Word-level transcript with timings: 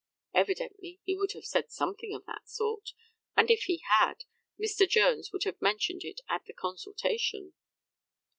Evidently 0.33 0.99
he 1.03 1.15
would 1.15 1.33
have 1.33 1.45
said 1.45 1.69
something 1.69 2.11
of 2.15 2.25
that 2.25 2.49
sort, 2.49 2.93
and 3.37 3.51
if 3.51 3.65
he 3.65 3.83
had, 3.99 4.23
Mr. 4.59 4.89
Jones 4.89 5.31
would 5.31 5.43
have 5.43 5.61
mentioned 5.61 6.01
it 6.03 6.21
at 6.27 6.43
the 6.45 6.53
consultation. 6.53 7.53